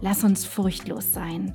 [0.00, 1.54] Lass uns furchtlos sein.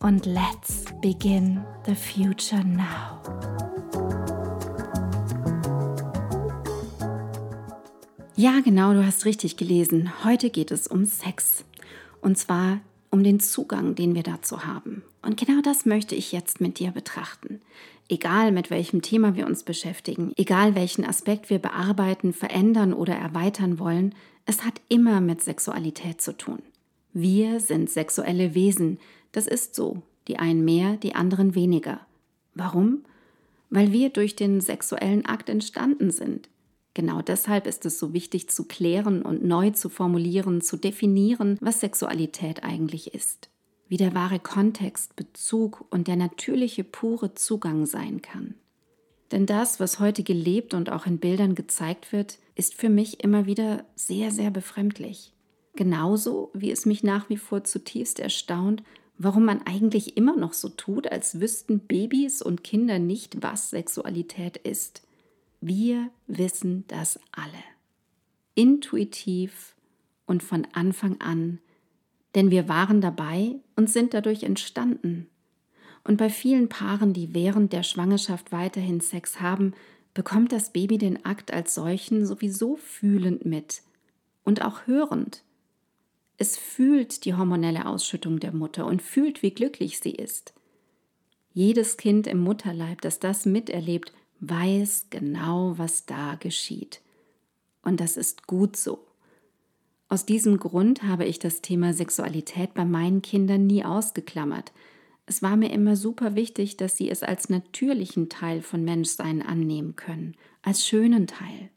[0.00, 3.20] Und let's begin the future now.
[8.34, 10.10] Ja, genau, du hast richtig gelesen.
[10.24, 11.64] Heute geht es um Sex.
[12.20, 15.02] Und zwar um den Zugang, den wir dazu haben.
[15.22, 17.60] Und genau das möchte ich jetzt mit dir betrachten.
[18.08, 23.78] Egal mit welchem Thema wir uns beschäftigen, egal welchen Aspekt wir bearbeiten, verändern oder erweitern
[23.78, 24.14] wollen,
[24.46, 26.60] es hat immer mit Sexualität zu tun.
[27.12, 28.98] Wir sind sexuelle Wesen,
[29.32, 32.00] das ist so, die einen mehr, die anderen weniger.
[32.54, 33.04] Warum?
[33.68, 36.48] Weil wir durch den sexuellen Akt entstanden sind.
[36.94, 41.80] Genau deshalb ist es so wichtig zu klären und neu zu formulieren, zu definieren, was
[41.80, 43.48] Sexualität eigentlich ist,
[43.88, 48.54] wie der wahre Kontext, Bezug und der natürliche pure Zugang sein kann.
[49.30, 53.46] Denn das, was heute gelebt und auch in Bildern gezeigt wird, ist für mich immer
[53.46, 55.32] wieder sehr, sehr befremdlich.
[55.80, 58.82] Genauso wie es mich nach wie vor zutiefst erstaunt,
[59.16, 64.58] warum man eigentlich immer noch so tut, als wüssten Babys und Kinder nicht, was Sexualität
[64.58, 65.08] ist.
[65.62, 67.64] Wir wissen das alle.
[68.54, 69.74] Intuitiv
[70.26, 71.60] und von Anfang an,
[72.34, 75.28] denn wir waren dabei und sind dadurch entstanden.
[76.04, 79.72] Und bei vielen Paaren, die während der Schwangerschaft weiterhin Sex haben,
[80.12, 83.80] bekommt das Baby den Akt als solchen sowieso fühlend mit
[84.44, 85.42] und auch hörend.
[86.40, 90.54] Es fühlt die hormonelle Ausschüttung der Mutter und fühlt, wie glücklich sie ist.
[91.52, 97.02] Jedes Kind im Mutterleib, das das miterlebt, weiß genau, was da geschieht.
[97.82, 99.06] Und das ist gut so.
[100.08, 104.72] Aus diesem Grund habe ich das Thema Sexualität bei meinen Kindern nie ausgeklammert.
[105.26, 109.94] Es war mir immer super wichtig, dass sie es als natürlichen Teil von Menschsein annehmen
[109.94, 111.68] können, als schönen Teil.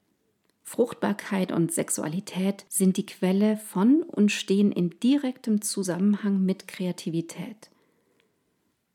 [0.73, 7.69] Fruchtbarkeit und Sexualität sind die Quelle von und stehen in direktem Zusammenhang mit Kreativität.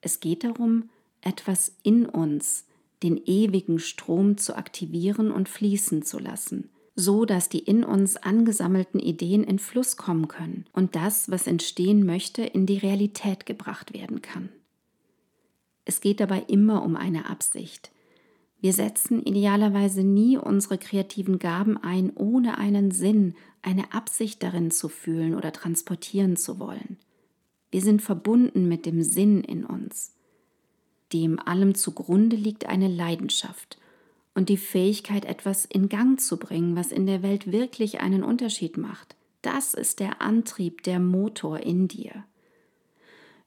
[0.00, 0.90] Es geht darum,
[1.20, 2.66] etwas in uns,
[3.04, 8.98] den ewigen Strom zu aktivieren und fließen zu lassen, so dass die in uns angesammelten
[8.98, 14.20] Ideen in Fluss kommen können und das, was entstehen möchte, in die Realität gebracht werden
[14.20, 14.48] kann.
[15.84, 17.92] Es geht dabei immer um eine Absicht,
[18.60, 24.88] wir setzen idealerweise nie unsere kreativen Gaben ein, ohne einen Sinn, eine Absicht darin zu
[24.88, 26.96] fühlen oder transportieren zu wollen.
[27.70, 30.14] Wir sind verbunden mit dem Sinn in uns.
[31.12, 33.78] Dem allem zugrunde liegt eine Leidenschaft
[34.34, 38.76] und die Fähigkeit, etwas in Gang zu bringen, was in der Welt wirklich einen Unterschied
[38.76, 39.16] macht.
[39.42, 42.24] Das ist der Antrieb, der Motor in dir.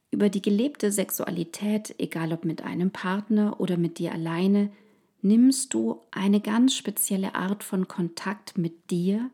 [0.09, 4.69] Über die gelebte Sexualität, egal ob mit einem Partner oder mit dir alleine,
[5.21, 9.29] nimmst du eine ganz spezielle Art von Kontakt mit dir,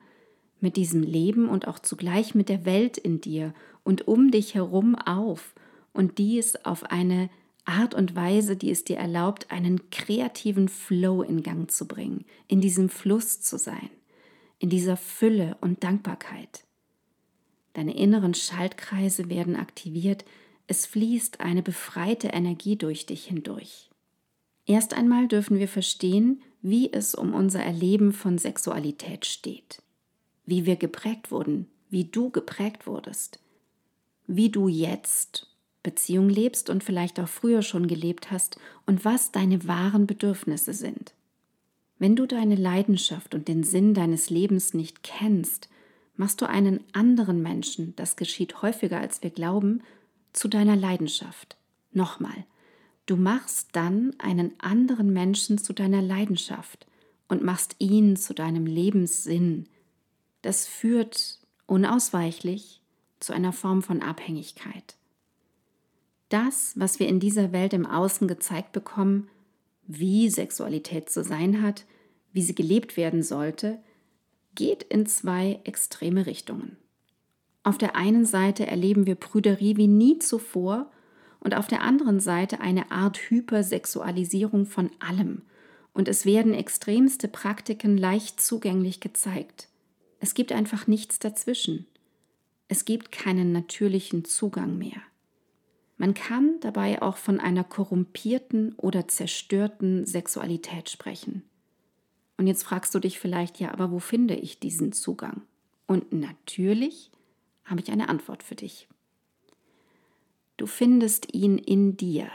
[0.59, 3.53] mit diesem Leben und auch zugleich mit der Welt in dir
[3.83, 5.53] und um dich herum auf
[5.93, 7.29] und dies auf eine
[7.65, 12.61] Art und Weise, die es dir erlaubt, einen kreativen Flow in Gang zu bringen, in
[12.61, 13.89] diesem Fluss zu sein,
[14.59, 16.63] in dieser Fülle und Dankbarkeit.
[17.73, 20.25] Deine inneren Schaltkreise werden aktiviert,
[20.67, 23.86] es fließt eine befreite Energie durch dich hindurch.
[24.67, 29.81] Erst einmal dürfen wir verstehen, wie es um unser Erleben von Sexualität steht,
[30.45, 33.39] wie wir geprägt wurden, wie du geprägt wurdest,
[34.27, 35.49] wie du jetzt
[35.83, 41.13] Beziehung lebst und vielleicht auch früher schon gelebt hast und was deine wahren Bedürfnisse sind.
[41.97, 45.69] Wenn du deine Leidenschaft und den Sinn deines Lebens nicht kennst,
[46.17, 49.81] machst du einen anderen Menschen, das geschieht häufiger als wir glauben,
[50.33, 51.55] zu deiner Leidenschaft.
[51.93, 52.45] Nochmal,
[53.07, 56.85] Du machst dann einen anderen Menschen zu deiner Leidenschaft
[57.29, 59.67] und machst ihn zu deinem Lebenssinn.
[60.41, 62.81] Das führt unausweichlich
[63.21, 64.97] zu einer Form von Abhängigkeit.
[66.27, 69.29] Das, was wir in dieser Welt im Außen gezeigt bekommen,
[69.87, 71.85] wie Sexualität zu sein hat,
[72.33, 73.79] wie sie gelebt werden sollte,
[74.53, 76.75] geht in zwei extreme Richtungen.
[77.63, 80.91] Auf der einen Seite erleben wir Prüderie wie nie zuvor
[81.47, 85.43] und auf der anderen Seite eine Art Hypersexualisierung von allem.
[85.93, 89.69] Und es werden extremste Praktiken leicht zugänglich gezeigt.
[90.19, 91.85] Es gibt einfach nichts dazwischen.
[92.67, 95.01] Es gibt keinen natürlichen Zugang mehr.
[95.95, 101.43] Man kann dabei auch von einer korrumpierten oder zerstörten Sexualität sprechen.
[102.35, 105.43] Und jetzt fragst du dich vielleicht, ja, aber wo finde ich diesen Zugang?
[105.85, 107.09] Und natürlich
[107.63, 108.89] habe ich eine Antwort für dich.
[110.57, 112.29] Du findest ihn in dir.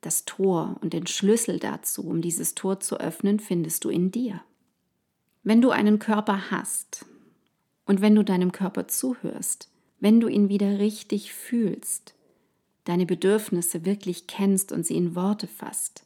[0.00, 4.42] Das Tor und den Schlüssel dazu, um dieses Tor zu öffnen, findest du in dir.
[5.42, 7.04] Wenn du einen Körper hast
[7.84, 12.14] und wenn du deinem Körper zuhörst, wenn du ihn wieder richtig fühlst,
[12.84, 16.04] deine Bedürfnisse wirklich kennst und sie in Worte fasst,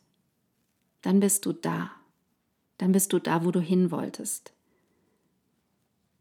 [1.02, 1.90] dann bist du da.
[2.78, 4.52] Dann bist du da, wo du hin wolltest.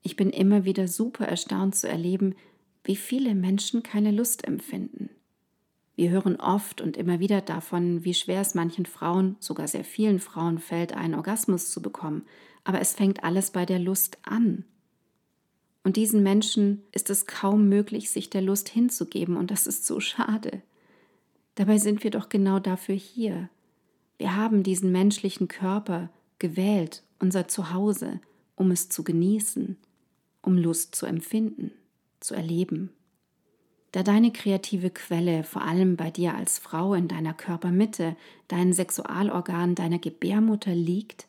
[0.01, 2.35] Ich bin immer wieder super erstaunt zu erleben,
[2.85, 5.09] wie viele Menschen keine Lust empfinden.
[5.95, 10.19] Wir hören oft und immer wieder davon, wie schwer es manchen Frauen, sogar sehr vielen
[10.19, 12.23] Frauen fällt, einen Orgasmus zu bekommen.
[12.63, 14.65] Aber es fängt alles bei der Lust an.
[15.83, 19.99] Und diesen Menschen ist es kaum möglich, sich der Lust hinzugeben, und das ist so
[19.99, 20.61] schade.
[21.53, 23.49] Dabei sind wir doch genau dafür hier.
[24.17, 26.09] Wir haben diesen menschlichen Körper
[26.39, 28.19] gewählt, unser Zuhause,
[28.55, 29.77] um es zu genießen,
[30.41, 31.71] um Lust zu empfinden,
[32.19, 32.91] zu erleben.
[33.91, 38.17] Da deine kreative Quelle vor allem bei dir als Frau in deiner Körpermitte,
[38.49, 41.27] dein Sexualorgan, deiner Gebärmutter liegt,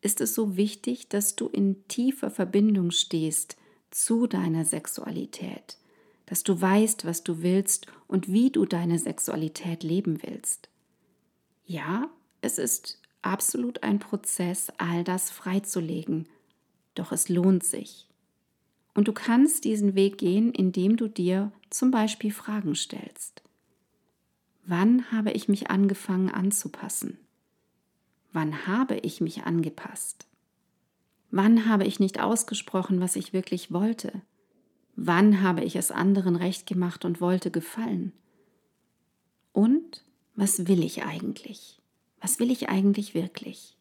[0.00, 3.56] ist es so wichtig, dass du in tiefer Verbindung stehst
[3.92, 5.76] zu deiner Sexualität,
[6.26, 10.68] dass du weißt, was du willst und wie du deine Sexualität leben willst.
[11.66, 12.10] Ja,
[12.40, 16.28] es ist absolut ein Prozess, all das freizulegen,
[16.96, 18.07] doch es lohnt sich.
[18.98, 23.44] Und du kannst diesen Weg gehen, indem du dir zum Beispiel Fragen stellst.
[24.66, 27.16] Wann habe ich mich angefangen anzupassen?
[28.32, 30.26] Wann habe ich mich angepasst?
[31.30, 34.20] Wann habe ich nicht ausgesprochen, was ich wirklich wollte?
[34.96, 38.12] Wann habe ich es anderen recht gemacht und wollte gefallen?
[39.52, 40.02] Und
[40.34, 41.80] was will ich eigentlich?
[42.20, 43.77] Was will ich eigentlich wirklich?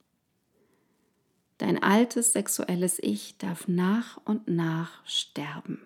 [1.57, 5.81] Dein altes sexuelles Ich darf nach und nach sterben,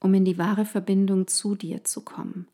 [0.00, 2.48] um in die wahre Verbindung zu dir zu kommen.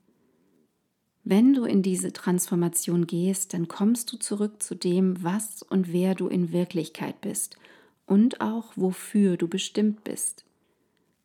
[1.22, 6.14] Wenn du in diese Transformation gehst, dann kommst du zurück zu dem, was und wer
[6.14, 7.56] du in Wirklichkeit bist
[8.06, 10.44] und auch wofür du bestimmt bist.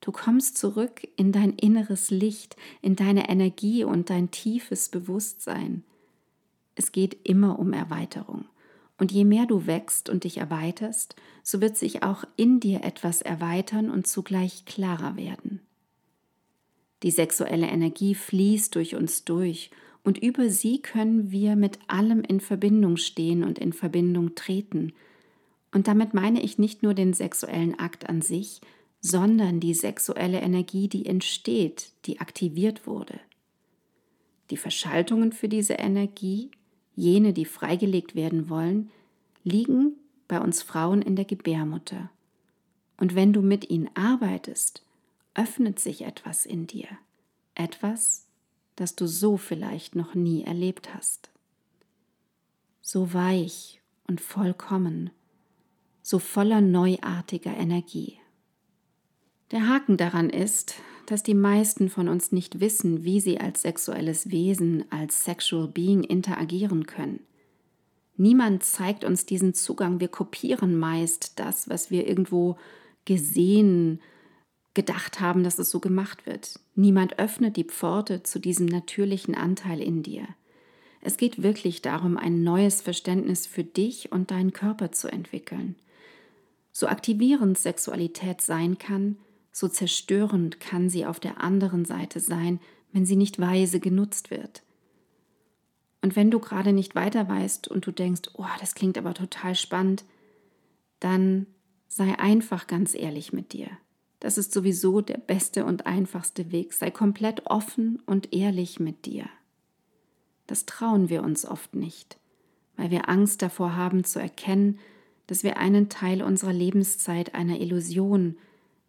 [0.01, 5.83] Du kommst zurück in dein inneres Licht, in deine Energie und dein tiefes Bewusstsein.
[6.75, 8.45] Es geht immer um Erweiterung.
[8.97, 13.21] Und je mehr du wächst und dich erweiterst, so wird sich auch in dir etwas
[13.21, 15.59] erweitern und zugleich klarer werden.
[17.03, 19.69] Die sexuelle Energie fließt durch uns durch
[20.03, 24.93] und über sie können wir mit allem in Verbindung stehen und in Verbindung treten,
[25.75, 28.61] und damit meine ich nicht nur den sexuellen Akt an sich,
[29.01, 33.19] sondern die sexuelle Energie, die entsteht, die aktiviert wurde.
[34.51, 36.49] Die Verschaltungen für diese Energie,
[36.95, 38.91] jene, die freigelegt werden wollen,
[39.43, 39.93] liegen
[40.27, 42.09] bei uns Frauen in der Gebärmutter.
[42.97, 44.83] Und wenn du mit ihnen arbeitest,
[45.33, 46.87] öffnet sich etwas in dir,
[47.53, 48.25] etwas,
[48.75, 51.29] das du so vielleicht noch nie erlebt hast.
[52.81, 55.11] So weich und vollkommen
[56.05, 58.19] so voller neuartiger Energie.
[59.49, 60.75] Der Haken daran ist,
[61.11, 66.03] dass die meisten von uns nicht wissen, wie sie als sexuelles Wesen, als Sexual Being
[66.03, 67.19] interagieren können.
[68.17, 72.57] Niemand zeigt uns diesen Zugang, wir kopieren meist das, was wir irgendwo
[73.03, 73.99] gesehen,
[74.73, 76.59] gedacht haben, dass es so gemacht wird.
[76.75, 80.27] Niemand öffnet die Pforte zu diesem natürlichen Anteil in dir.
[81.01, 85.75] Es geht wirklich darum, ein neues Verständnis für dich und deinen Körper zu entwickeln.
[86.71, 89.17] So aktivierend Sexualität sein kann,
[89.55, 92.59] so zerstörend kann sie auf der anderen Seite sein,
[92.91, 94.63] wenn sie nicht weise genutzt wird.
[96.01, 99.55] Und wenn du gerade nicht weiter weißt und du denkst, oh, das klingt aber total
[99.55, 100.03] spannend,
[100.99, 101.47] dann
[101.87, 103.69] sei einfach ganz ehrlich mit dir.
[104.19, 106.73] Das ist sowieso der beste und einfachste Weg.
[106.73, 109.29] Sei komplett offen und ehrlich mit dir.
[110.47, 112.17] Das trauen wir uns oft nicht,
[112.75, 114.79] weil wir Angst davor haben zu erkennen,
[115.27, 118.35] dass wir einen Teil unserer Lebenszeit einer Illusion,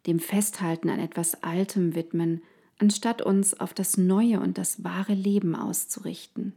[0.07, 2.41] dem Festhalten an etwas Altem widmen,
[2.79, 6.53] anstatt uns auf das neue und das wahre Leben auszurichten.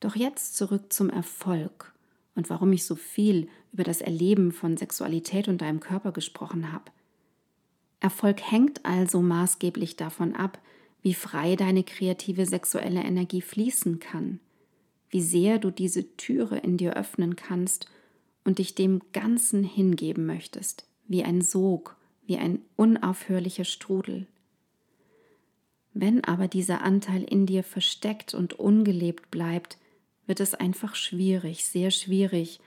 [0.00, 1.92] Doch jetzt zurück zum Erfolg
[2.34, 6.90] und warum ich so viel über das Erleben von Sexualität und deinem Körper gesprochen habe.
[8.00, 10.60] Erfolg hängt also maßgeblich davon ab,
[11.02, 14.40] wie frei deine kreative sexuelle Energie fließen kann,
[15.10, 17.88] wie sehr du diese Türe in dir öffnen kannst
[18.44, 24.26] und dich dem Ganzen hingeben möchtest, wie ein Sog, wie ein unaufhörlicher Strudel.
[25.92, 29.78] Wenn aber dieser Anteil in dir versteckt und ungelebt bleibt,
[30.26, 32.60] wird es einfach schwierig, sehr schwierig.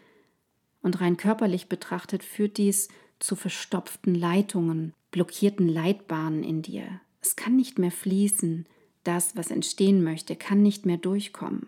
[0.82, 2.88] Und rein körperlich betrachtet führt dies
[3.20, 7.02] zu verstopften Leitungen, blockierten Leitbahnen in dir.
[7.22, 8.66] Es kann nicht mehr fließen,
[9.04, 11.68] das, was entstehen möchte, kann nicht mehr durchkommen.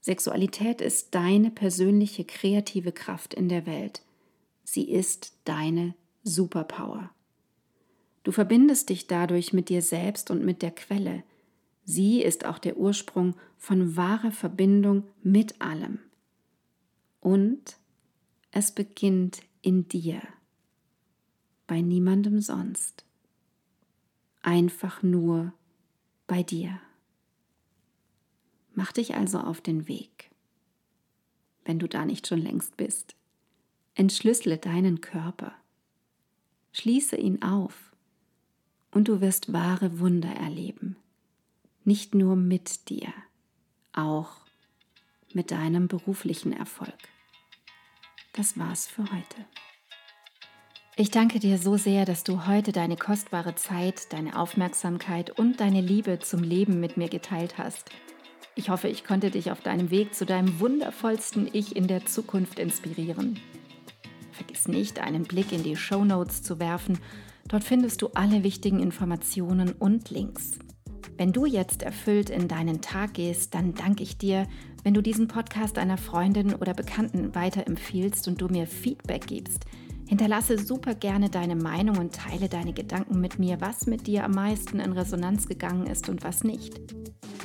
[0.00, 4.02] Sexualität ist deine persönliche kreative Kraft in der Welt.
[4.64, 7.10] Sie ist deine Superpower.
[8.22, 11.22] Du verbindest dich dadurch mit dir selbst und mit der Quelle.
[11.84, 15.98] Sie ist auch der Ursprung von wahrer Verbindung mit allem.
[17.20, 17.76] Und
[18.50, 20.22] es beginnt in dir,
[21.66, 23.04] bei niemandem sonst.
[24.42, 25.52] Einfach nur
[26.26, 26.80] bei dir.
[28.74, 30.30] Mach dich also auf den Weg,
[31.64, 33.14] wenn du da nicht schon längst bist.
[33.94, 35.54] Entschlüssele deinen Körper.
[36.72, 37.92] Schließe ihn auf
[38.92, 40.96] und du wirst wahre Wunder erleben.
[41.84, 43.12] Nicht nur mit dir,
[43.92, 44.36] auch
[45.32, 46.98] mit deinem beruflichen Erfolg.
[48.32, 49.44] Das war's für heute.
[50.96, 55.80] Ich danke dir so sehr, dass du heute deine kostbare Zeit, deine Aufmerksamkeit und deine
[55.80, 57.90] Liebe zum Leben mit mir geteilt hast.
[58.54, 62.58] Ich hoffe, ich konnte dich auf deinem Weg zu deinem wundervollsten Ich in der Zukunft
[62.58, 63.40] inspirieren.
[64.40, 66.98] Vergiss nicht, einen Blick in die Show Notes zu werfen.
[67.46, 70.52] Dort findest du alle wichtigen Informationen und Links.
[71.18, 74.46] Wenn du jetzt erfüllt in deinen Tag gehst, dann danke ich dir,
[74.82, 79.66] wenn du diesen Podcast einer Freundin oder Bekannten weiterempfiehlst und du mir Feedback gibst.
[80.08, 84.30] Hinterlasse super gerne deine Meinung und teile deine Gedanken mit mir, was mit dir am
[84.30, 86.80] meisten in Resonanz gegangen ist und was nicht.